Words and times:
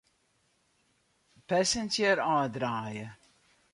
Passenger 1.47 2.17
ôfdraaie. 2.35 3.07